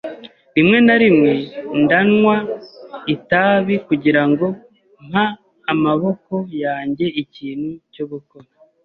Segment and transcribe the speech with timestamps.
[0.55, 1.31] Rimwe na rimwe
[1.83, 2.35] ndanywa
[3.15, 4.45] itabi kugirango
[5.09, 5.25] mpa
[5.71, 8.47] amaboko yanjye ikintu cyo gukora.